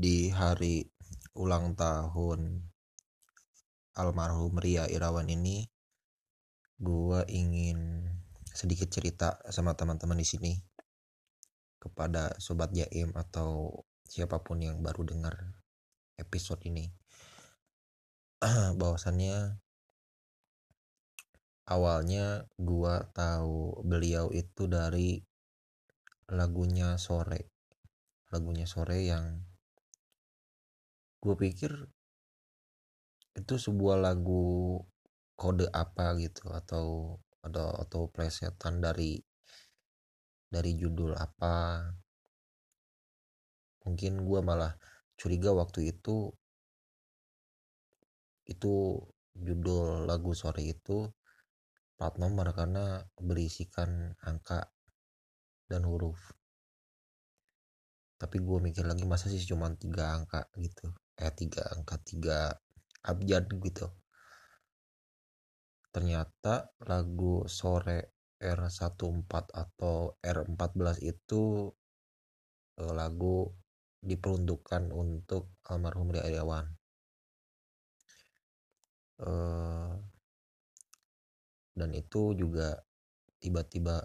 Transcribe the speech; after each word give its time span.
di 0.00 0.32
hari 0.32 0.88
ulang 1.36 1.76
tahun 1.76 2.64
almarhum 4.00 4.56
Ria 4.56 4.88
Irawan 4.88 5.28
ini 5.28 5.68
gua 6.80 7.28
ingin 7.28 8.08
sedikit 8.48 8.88
cerita 8.88 9.36
sama 9.52 9.76
teman-teman 9.76 10.16
di 10.16 10.24
sini 10.24 10.52
kepada 11.76 12.32
sobat 12.40 12.72
Jaim 12.72 13.12
atau 13.12 13.84
siapa 14.08 14.40
pun 14.40 14.64
yang 14.64 14.80
baru 14.80 15.04
dengar 15.04 15.36
episode 16.16 16.64
ini. 16.64 16.88
Bahwasannya 18.80 19.60
awalnya 21.68 22.48
gua 22.56 23.04
tahu 23.12 23.84
beliau 23.84 24.32
itu 24.32 24.64
dari 24.64 25.20
lagunya 26.32 26.96
sore. 26.96 27.52
Lagunya 28.32 28.64
sore 28.64 29.04
yang 29.04 29.49
gue 31.20 31.34
pikir 31.36 31.72
itu 33.36 33.54
sebuah 33.60 34.00
lagu 34.00 34.80
kode 35.36 35.68
apa 35.68 36.16
gitu 36.16 36.48
atau 36.48 37.16
ada 37.44 37.72
atau 37.84 38.08
plesetan 38.08 38.80
dari 38.80 39.20
dari 40.50 40.72
judul 40.80 41.12
apa. 41.16 41.84
Mungkin 43.84 44.24
gue 44.24 44.40
malah 44.44 44.72
curiga 45.16 45.52
waktu 45.52 45.92
itu 45.92 46.32
itu 48.48 48.74
judul 49.36 50.08
lagu 50.08 50.32
sore 50.32 50.66
itu 50.66 51.06
plat 52.00 52.16
nomor 52.16 52.50
karena 52.56 53.04
berisikan 53.20 54.16
angka 54.24 54.72
dan 55.68 55.84
huruf. 55.84 56.32
Tapi 58.20 58.36
gue 58.40 58.58
mikir 58.60 58.84
lagi 58.84 59.04
masa 59.04 59.32
sih 59.32 59.40
cuma 59.44 59.72
tiga 59.76 60.12
angka 60.12 60.44
gitu 60.60 60.92
eh 61.20 61.32
tiga 61.36 61.62
angka 61.76 61.96
tiga 62.00 62.38
abjad 63.04 63.44
gitu. 63.48 63.86
Ternyata 65.92 66.72
lagu 66.88 67.44
sore 67.44 68.16
R14 68.40 69.52
atau 69.52 70.16
R14 70.16 70.96
itu 71.04 71.68
eh, 72.80 72.94
lagu 72.96 73.52
diperuntukkan 74.00 74.88
untuk 74.96 75.52
almarhum 75.68 76.08
Ria 76.08 76.24
Iriawan 76.24 76.66
eh, 79.20 79.92
dan 81.76 81.90
itu 81.92 82.32
juga 82.32 82.80
tiba-tiba 83.40 84.04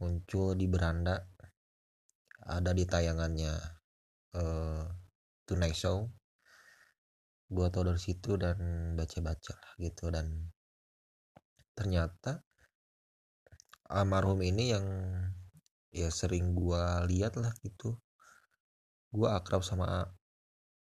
muncul 0.00 0.52
di 0.52 0.68
beranda 0.68 1.24
ada 2.46 2.70
di 2.72 2.84
tayangannya 2.86 3.52
uh, 4.38 4.84
Tonight 5.44 5.76
Show 5.76 6.06
gue 7.46 7.66
tau 7.70 7.84
dari 7.86 8.00
situ 8.00 8.34
dan 8.38 8.58
baca-baca 8.98 9.56
gitu. 9.78 10.10
Dan 10.10 10.50
ternyata 11.76 12.42
almarhum 13.90 14.42
ini 14.42 14.74
yang 14.74 14.86
ya 15.94 16.10
sering 16.10 16.52
gue 16.52 16.82
lihat 17.08 17.38
lah 17.38 17.54
gitu 17.62 17.96
gue 19.16 19.28
akrab 19.30 19.62
sama 19.64 20.04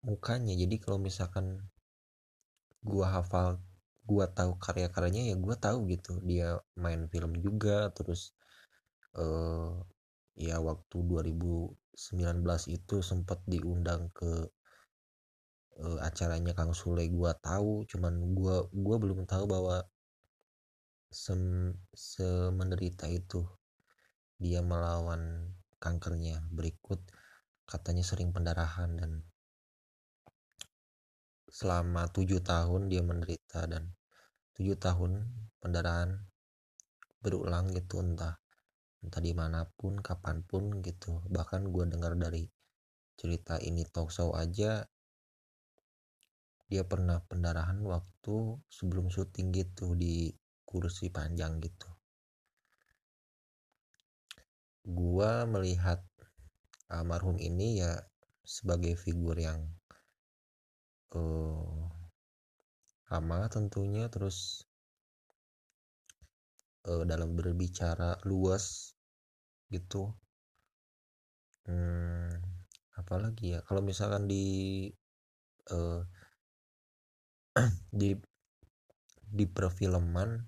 mukanya. 0.06 0.54
Jadi 0.56 0.76
kalau 0.80 0.98
misalkan 1.02 1.60
gue 2.82 3.06
hafal 3.06 3.60
gue 4.02 4.24
tahu 4.34 4.58
karya-karyanya 4.58 5.34
ya 5.34 5.36
gue 5.36 5.56
tahu 5.58 5.78
gitu. 5.92 6.18
Dia 6.24 6.58
main 6.78 7.06
film 7.12 7.36
juga 7.38 7.90
terus 7.92 8.32
uh, 9.18 9.76
ya 10.38 10.58
waktu 10.64 10.96
2019 10.96 11.76
itu 12.72 12.96
sempat 13.04 13.44
diundang 13.44 14.08
ke 14.16 14.48
uh, 15.82 15.98
acaranya 16.06 16.54
Kang 16.54 16.72
Sule 16.72 17.04
gua 17.10 17.34
tahu 17.34 17.84
cuman 17.90 18.14
gua 18.38 18.66
gua 18.70 18.96
belum 19.02 19.26
tahu 19.26 19.44
bahwa 19.50 19.82
sem 21.12 21.74
semenderita 21.92 23.04
itu 23.10 23.44
dia 24.40 24.64
melawan 24.64 25.52
kankernya. 25.82 26.40
Berikut 26.50 26.98
katanya 27.68 28.02
sering 28.06 28.30
pendarahan 28.32 28.90
dan 28.96 29.12
selama 31.52 32.08
tujuh 32.08 32.40
tahun 32.40 32.88
dia 32.88 33.04
menderita 33.04 33.68
dan 33.68 33.92
tujuh 34.56 34.80
tahun 34.80 35.28
pendarahan 35.60 36.16
berulang 37.22 37.70
gitu 37.76 38.00
entah 38.02 38.40
entah 39.04 39.22
di 39.22 39.36
mana 39.36 39.68
pun 39.78 40.00
kapan 40.00 40.40
pun 40.42 40.80
gitu. 40.80 41.20
Bahkan 41.28 41.68
gue 41.70 41.84
dengar 41.92 42.16
dari 42.16 42.48
cerita 43.18 43.60
ini 43.60 43.84
talk 43.86 44.10
show 44.10 44.32
aja 44.32 44.82
dia 46.72 46.88
pernah 46.88 47.20
pendarahan 47.28 47.84
waktu 47.84 48.56
sebelum 48.72 49.12
syuting 49.12 49.52
gitu 49.52 49.92
di 49.92 50.32
kursi 50.64 51.12
panjang 51.12 51.60
gitu. 51.60 51.92
Gue 54.80 55.44
melihat 55.52 56.00
almarhum 56.88 57.36
ini 57.36 57.84
ya 57.84 57.92
sebagai 58.40 58.96
figur 58.96 59.36
yang 59.36 59.68
uh, 61.12 61.92
lama 63.12 63.38
tentunya 63.52 64.08
terus 64.08 64.64
uh, 66.88 67.04
dalam 67.04 67.36
berbicara 67.36 68.16
luas 68.24 68.96
gitu. 69.68 70.08
Hmm, 71.68 72.32
apalagi 72.96 73.54
ya 73.54 73.60
kalau 73.68 73.84
misalkan 73.84 74.24
di 74.24 74.88
uh, 75.68 76.00
di 78.00 78.16
di 79.32 79.44
perfilman 79.48 80.40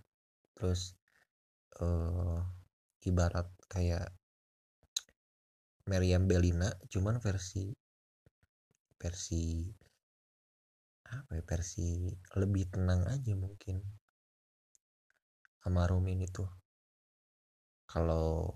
terus 0.57 0.97
uh, 1.81 2.41
ibarat 3.05 3.49
kayak 3.69 4.09
Meriam 5.85 6.25
Belina 6.25 6.73
cuman 6.89 7.21
versi 7.21 7.69
versi 8.97 9.69
apa 11.05 11.37
ya 11.37 11.45
versi 11.45 12.09
lebih 12.41 12.73
tenang 12.73 13.05
aja 13.05 13.37
mungkin. 13.37 13.77
Almarhum 15.69 16.05
ini 16.09 16.25
tuh 16.29 16.49
kalau 17.85 18.49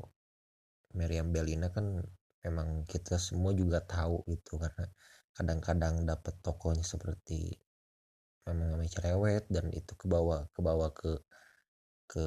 Meriam 0.96 1.28
Belina 1.28 1.68
kan 1.68 2.00
memang 2.44 2.88
kita 2.88 3.20
semua 3.20 3.52
juga 3.52 3.84
tahu 3.84 4.24
gitu 4.28 4.56
karena 4.56 4.88
kadang-kadang 5.36 6.08
dapat 6.08 6.34
tokonya 6.40 6.84
seperti 6.84 7.52
namanya 8.56 8.88
cerewet 8.88 9.44
dan 9.52 9.68
itu 9.74 9.92
ke 9.98 10.06
bawah 10.08 10.48
ke 10.52 10.60
bawah 10.64 10.90
ke 10.94 11.10
ke 12.08 12.24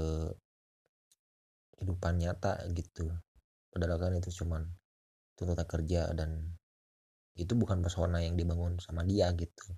kehidupan 1.77 2.21
nyata 2.21 2.61
gitu. 2.77 3.09
Padahal 3.73 3.97
kan 3.97 4.13
itu 4.13 4.29
cuman 4.43 4.61
tuntutan 5.33 5.65
kerja 5.65 6.13
dan 6.13 6.53
itu 7.33 7.57
bukan 7.57 7.81
pesona 7.81 8.21
yang 8.21 8.37
dibangun 8.37 8.77
sama 8.77 9.01
dia 9.01 9.33
gitu. 9.33 9.73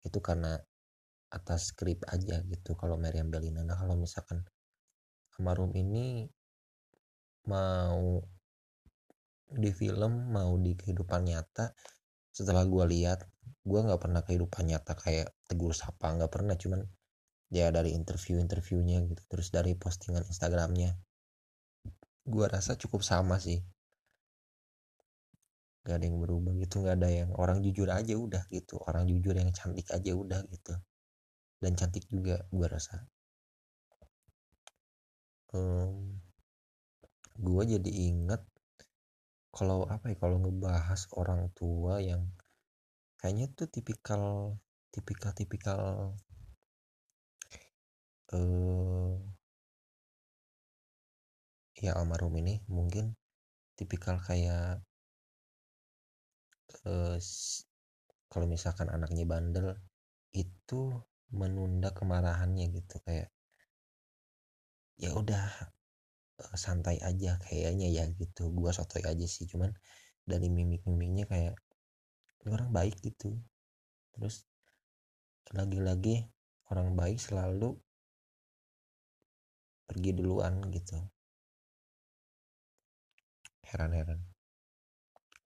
Itu 0.00 0.24
karena 0.24 0.56
atas 1.28 1.76
skrip 1.76 2.00
aja 2.08 2.40
gitu 2.48 2.72
kalau 2.72 2.96
Meriam 2.96 3.28
Belina 3.28 3.60
nah 3.60 3.76
kalau 3.76 4.00
misalkan 4.00 4.40
Almarhum 5.36 5.76
ini 5.76 6.24
mau 7.48 8.24
di 9.48 9.70
film 9.72 10.32
mau 10.32 10.56
di 10.56 10.72
kehidupan 10.72 11.28
nyata 11.28 11.72
setelah 12.32 12.64
gue 12.64 12.84
lihat 12.96 13.24
gue 13.68 13.80
nggak 13.84 14.00
pernah 14.00 14.24
kehidupan 14.24 14.64
nyata 14.72 14.96
kayak 14.96 15.28
tegur 15.44 15.76
sapa 15.76 16.16
nggak 16.16 16.32
pernah 16.32 16.56
cuman 16.56 16.80
ya 17.52 17.68
dari 17.68 17.92
interview 17.92 18.40
interviewnya 18.40 19.04
gitu 19.04 19.22
terus 19.28 19.52
dari 19.52 19.76
postingan 19.76 20.24
Instagramnya. 20.24 20.96
Gue 22.24 22.44
rasa 22.48 22.76
cukup 22.80 23.04
sama 23.04 23.36
sih. 23.40 23.60
Gak 25.84 25.96
ada 26.00 26.04
yang 26.04 26.20
berubah 26.20 26.52
gitu 26.60 26.84
nggak 26.84 26.96
ada 27.00 27.08
yang 27.08 27.30
orang 27.40 27.64
jujur 27.64 27.88
aja 27.88 28.12
udah 28.12 28.44
gitu 28.52 28.76
orang 28.84 29.08
jujur 29.08 29.32
yang 29.32 29.48
cantik 29.52 29.88
aja 29.92 30.12
udah 30.12 30.40
gitu. 30.52 30.76
Dan 31.60 31.72
cantik 31.76 32.04
juga 32.08 32.44
gue 32.52 32.66
rasa. 32.68 33.04
Um, 35.56 36.20
gue 37.40 37.62
jadi 37.64 37.90
inget 38.12 38.44
kalau 39.48 39.88
apa 39.88 40.12
ya 40.12 40.16
kalau 40.20 40.36
ngebahas 40.44 41.08
orang 41.16 41.48
tua 41.56 42.04
yang 42.04 42.28
kayaknya 43.18 43.46
tuh 43.58 43.68
tipikal 43.70 44.54
tipikal 44.94 45.32
tipikal 45.34 45.80
uh, 48.32 49.14
ya 51.78 51.94
almarhum 51.98 52.34
ini 52.42 52.62
mungkin 52.66 53.14
tipikal 53.78 54.18
kayak 54.18 54.82
uh, 56.86 57.16
kalau 58.28 58.46
misalkan 58.46 58.88
anaknya 58.92 59.24
bandel 59.24 59.78
itu 60.36 60.92
menunda 61.32 61.92
kemarahannya 61.92 62.68
gitu 62.72 62.96
kayak 63.04 63.28
ya 64.98 65.14
udah 65.14 65.44
eh, 66.42 66.56
santai 66.58 66.98
aja 67.00 67.38
kayaknya 67.46 67.88
ya 67.88 68.04
gitu. 68.10 68.50
Gua 68.52 68.70
sotoy 68.74 69.02
aja 69.06 69.26
sih 69.26 69.46
cuman 69.48 69.70
dari 70.28 70.48
mimik-mimiknya 70.52 71.24
kayak 71.30 71.54
orang 72.52 72.70
baik 72.72 72.96
gitu. 73.00 73.34
Terus 74.14 74.44
lagi-lagi 75.52 76.28
orang 76.68 76.92
baik 76.92 77.16
selalu 77.16 77.72
pergi 79.88 80.10
duluan 80.12 80.60
gitu. 80.68 81.00
Heran-heran. 83.64 84.20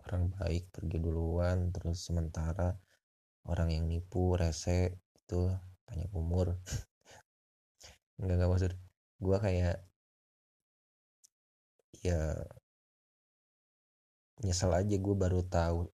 Orang 0.02 0.34
baik 0.34 0.74
pergi 0.74 0.98
duluan 0.98 1.70
terus 1.70 2.02
sementara 2.02 2.74
orang 3.46 3.70
yang 3.70 3.84
nipu 3.86 4.34
rese 4.34 4.98
itu 5.14 5.46
banyak 5.86 6.10
umur. 6.10 6.58
Nggak 8.18 8.36
nggak 8.38 8.50
maksud 8.50 8.72
gue 9.22 9.36
kayak 9.38 9.76
ya 12.02 12.34
nyesel 14.42 14.74
aja 14.74 14.96
gue 14.98 15.14
baru 15.14 15.46
tahu 15.46 15.86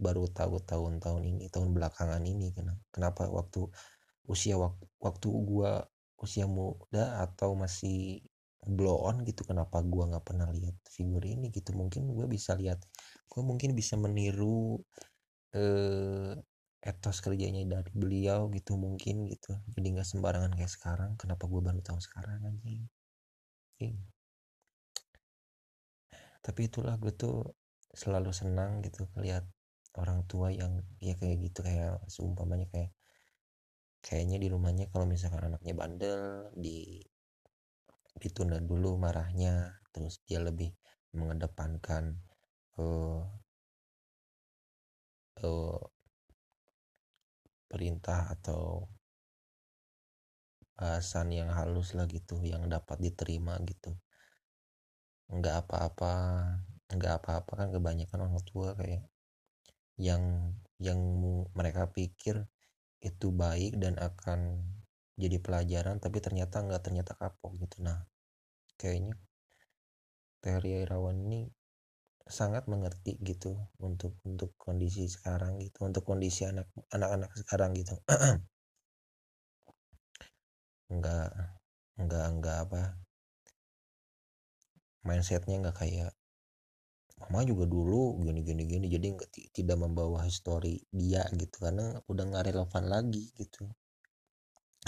baru 0.00 0.24
tahu 0.32 0.54
tahun-tahun 0.64 1.22
ini 1.30 1.44
tahun 1.52 1.70
belakangan 1.76 2.22
ini 2.24 2.52
kenapa 2.94 3.28
waktu 3.28 3.68
usia 4.30 4.56
waktu, 5.00 5.28
gue 5.50 5.70
usia 6.20 6.46
muda 6.46 7.24
atau 7.24 7.56
masih 7.58 8.22
blow 8.60 9.08
on 9.08 9.24
gitu 9.24 9.42
kenapa 9.48 9.80
gue 9.80 10.04
nggak 10.10 10.24
pernah 10.28 10.48
lihat 10.52 10.76
figur 10.94 11.24
ini 11.24 11.48
gitu. 11.50 11.72
Mungkin 11.74 12.12
gue 12.12 12.26
bisa 12.30 12.52
lihat 12.54 12.78
gue 13.30 13.42
mungkin 13.42 13.72
bisa 13.74 13.96
meniru 13.96 14.78
eh, 15.56 16.32
etos 16.80 17.18
kerjanya 17.24 17.64
dari 17.68 17.90
beliau 17.92 18.48
gitu 18.56 18.76
mungkin 18.76 19.28
gitu. 19.32 19.52
Jadi 19.74 19.86
nggak 19.96 20.08
sembarangan 20.08 20.52
kayak 20.56 20.72
sekarang 20.76 21.10
kenapa 21.20 21.44
gue 21.48 21.60
baru 21.60 21.80
tahu 21.84 21.98
sekarang 22.00 22.38
anjing? 22.44 22.84
Tapi 26.44 26.60
itulah 26.68 26.96
gue 27.00 27.12
tuh 27.16 27.36
selalu 27.92 28.30
senang 28.32 28.80
gitu 28.86 29.08
lihat 29.18 29.44
orang 29.98 30.22
tua 30.30 30.54
yang 30.54 30.78
ya 31.02 31.18
kayak 31.18 31.50
gitu 31.50 31.66
kayak 31.66 31.98
seumpamanya 32.06 32.66
kayak 32.70 32.94
kayaknya 34.00 34.38
di 34.38 34.48
rumahnya 34.48 34.86
kalau 34.92 35.04
misalkan 35.04 35.50
anaknya 35.50 35.74
bandel 35.76 36.50
di 36.56 37.02
ditunda 38.20 38.60
dulu 38.62 39.00
marahnya 39.00 39.80
terus 39.90 40.22
dia 40.28 40.38
lebih 40.38 40.70
mengedepankan 41.16 42.22
uh, 42.78 43.22
uh, 45.42 45.80
perintah 47.70 48.30
atau 48.34 48.86
bahasan 50.74 51.30
yang 51.36 51.52
halus 51.52 51.92
lah 51.92 52.08
gitu 52.08 52.40
yang 52.40 52.64
dapat 52.66 52.96
diterima 52.98 53.60
gitu. 53.68 53.94
Nggak 55.28 55.66
apa-apa 55.66 56.14
nggak 56.90 57.22
apa-apa 57.22 57.52
kan 57.54 57.68
kebanyakan 57.70 58.18
orang 58.26 58.42
tua 58.42 58.74
kayak 58.74 59.06
yang 60.00 60.24
yang 60.80 61.00
mereka 61.58 61.82
pikir 61.96 62.36
itu 63.04 63.28
baik 63.42 63.72
dan 63.82 63.94
akan 64.00 64.40
jadi 65.22 65.36
pelajaran 65.44 65.96
tapi 66.04 66.18
ternyata 66.24 66.56
nggak 66.64 66.82
ternyata 66.86 67.12
kapok 67.20 67.52
gitu. 67.62 67.76
Nah 67.86 67.98
kayaknya 68.80 69.14
teori 70.44 70.70
Irawan 70.84 71.18
ini 71.28 71.40
sangat 72.24 72.64
mengerti 72.72 73.12
gitu 73.20 73.52
untuk 73.82 74.16
untuk 74.24 74.50
kondisi 74.56 75.04
sekarang 75.10 75.58
gitu 75.64 75.78
untuk 75.88 76.02
kondisi 76.08 76.42
anak 76.48 76.66
anak-anak 76.94 77.30
sekarang 77.40 77.70
gitu. 77.76 77.94
Nggak 80.90 81.30
nggak 82.00 82.26
nggak 82.40 82.56
apa 82.64 82.82
mindsetnya 85.06 85.56
nggak 85.60 85.76
kayak 85.80 86.12
mama 87.20 87.44
juga 87.44 87.68
dulu 87.68 88.16
gini 88.24 88.40
gini 88.40 88.64
gini 88.64 88.86
jadi 88.88 89.12
tidak 89.52 89.76
membawa 89.76 90.24
histori 90.24 90.80
dia 90.88 91.20
gitu 91.36 91.60
karena 91.60 92.00
udah 92.08 92.24
nggak 92.24 92.44
relevan 92.48 92.84
lagi 92.88 93.28
gitu. 93.36 93.68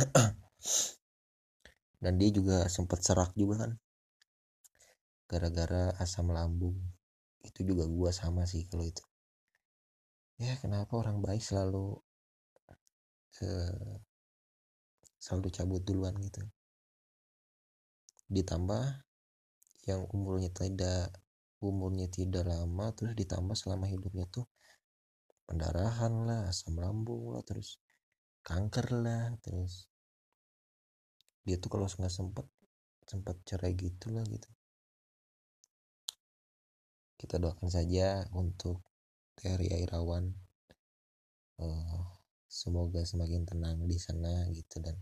Dan 2.03 2.19
dia 2.19 2.31
juga 2.35 2.67
sempat 2.67 3.05
serak 3.05 3.37
juga 3.39 3.69
kan 3.69 3.73
gara-gara 5.29 5.93
asam 6.01 6.33
lambung. 6.33 6.81
Itu 7.45 7.63
juga 7.69 7.85
gua 7.87 8.11
sama 8.11 8.49
sih 8.49 8.65
kalau 8.67 8.89
itu. 8.89 9.05
Ya 10.41 10.57
kenapa 10.59 10.97
orang 10.99 11.21
baik 11.21 11.45
selalu 11.45 12.01
eh, 13.45 13.97
selalu 15.21 15.49
cabut 15.53 15.83
duluan 15.85 16.17
gitu. 16.19 16.43
Ditambah 18.33 19.05
yang 19.87 20.09
umurnya 20.11 20.51
tidak 20.51 21.22
umurnya 21.63 22.11
tidak 22.11 22.51
lama 22.51 22.91
terus 22.93 23.15
ditambah 23.15 23.55
selama 23.55 23.87
hidupnya 23.87 24.27
tuh 24.29 24.47
pendarahan 25.47 26.13
lah 26.27 26.41
asam 26.51 26.75
lambung 26.79 27.31
lah 27.31 27.43
terus 27.47 27.79
kanker 28.43 28.91
lah 28.99 29.31
terus 29.39 29.87
dia 31.43 31.59
tuh 31.59 31.71
kalau 31.71 31.87
nggak 31.87 32.11
sempet 32.11 32.47
sempat 33.07 33.37
cerai 33.43 33.75
gitu 33.75 34.15
lah 34.15 34.23
gitu. 34.27 34.51
Kita 37.19 37.39
doakan 37.39 37.71
saja 37.71 38.27
untuk 38.35 38.83
Terry 39.39 39.71
Airawan 39.71 40.31
uh, 41.63 42.03
semoga 42.47 43.03
semakin 43.03 43.47
tenang 43.47 43.87
di 43.87 43.99
sana 43.99 44.47
gitu. 44.55 44.79
Dan 44.83 44.99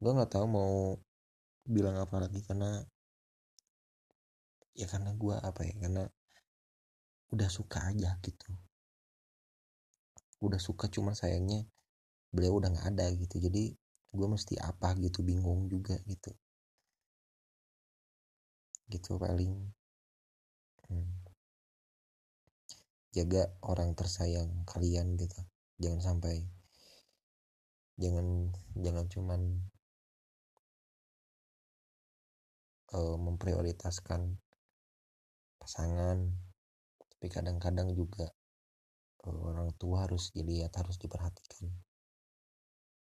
gue 0.00 0.12
nggak 0.12 0.32
tahu 0.32 0.46
mau 0.48 0.96
bilang 1.66 1.96
apa 1.98 2.28
lagi 2.28 2.40
karena 2.44 2.84
ya 4.76 4.86
karena 4.92 5.10
gue 5.16 5.34
apa 5.40 5.60
ya 5.64 5.74
karena 5.80 6.04
udah 7.32 7.48
suka 7.50 7.78
aja 7.90 8.20
gitu. 8.20 8.50
Udah 10.44 10.60
suka 10.60 10.86
cuma 10.92 11.16
sayangnya 11.16 11.64
beliau 12.30 12.60
udah 12.60 12.68
nggak 12.70 12.88
ada 12.92 13.06
gitu. 13.16 13.40
Jadi 13.40 13.72
gue 14.12 14.28
mesti 14.28 14.54
apa 14.60 14.92
gitu 15.00 15.24
bingung 15.24 15.66
juga 15.72 15.96
gitu. 16.04 16.30
Gitu 18.92 19.10
paling. 19.18 19.52
Hmm. 20.86 21.10
jaga 23.16 23.48
orang 23.64 23.96
tersayang 23.96 24.62
kalian 24.68 25.16
gitu. 25.16 25.40
Jangan 25.80 26.00
sampai 26.04 26.44
jangan 27.96 28.52
jangan 28.76 29.06
cuman 29.08 29.40
uh, 32.92 33.16
memprioritaskan 33.16 34.36
pasangan. 35.66 36.22
Tapi 36.94 37.26
kadang-kadang 37.26 37.90
juga 37.90 38.30
eh, 39.26 39.40
orang 39.42 39.74
tua 39.74 40.06
harus 40.06 40.30
dilihat 40.30 40.70
harus 40.78 40.94
diperhatikan. 41.02 41.66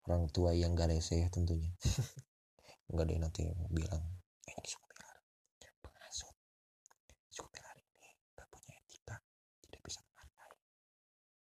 Orang 0.10 0.34
tua 0.34 0.57
yang 0.57 0.74
gak 0.74 0.89
rese 0.89 1.29
tentunya. 1.29 1.69
Nggak 2.89 3.05
yang 3.13 3.22
nanti 3.22 3.45
bilang 3.69 4.01
eh, 4.50 4.53
ini 4.57 4.65
suka 4.65 4.86
pilar 4.89 5.17
pengasut 5.81 6.34
ini 7.93 8.10
gak 8.34 8.50
punya 8.50 8.74
etika 8.81 9.15
tidak 9.62 9.81
bisa 9.86 10.01
menghargai. 10.10 10.65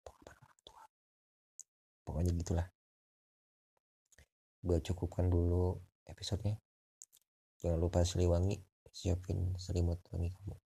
Orang 0.08 0.60
tua. 0.63 0.84
Pokoknya 2.08 2.32
gitulah. 2.39 2.68
Gue 4.63 4.80
cukupkan 4.80 5.27
dulu 5.27 5.75
episodenya. 6.08 6.56
Jangan 7.60 7.80
lupa 7.84 8.03
seliwangi 8.08 8.63
siapin 8.91 9.56
selimut 9.56 10.03
wangi 10.12 10.36
kamu 10.36 10.71